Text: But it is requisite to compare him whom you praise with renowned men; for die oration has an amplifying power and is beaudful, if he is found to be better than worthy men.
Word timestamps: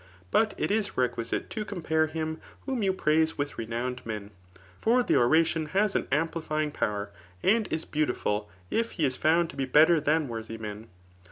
But 0.31 0.55
it 0.57 0.71
is 0.71 0.97
requisite 0.97 1.51
to 1.51 1.63
compare 1.63 2.07
him 2.07 2.41
whom 2.65 2.81
you 2.81 2.91
praise 2.91 3.37
with 3.37 3.59
renowned 3.59 4.03
men; 4.03 4.31
for 4.79 5.03
die 5.03 5.13
oration 5.13 5.67
has 5.73 5.93
an 5.93 6.07
amplifying 6.11 6.71
power 6.71 7.11
and 7.43 7.71
is 7.71 7.85
beaudful, 7.85 8.49
if 8.71 8.93
he 8.93 9.05
is 9.05 9.15
found 9.15 9.51
to 9.51 9.55
be 9.55 9.65
better 9.65 9.99
than 9.99 10.27
worthy 10.27 10.57
men. 10.57 10.87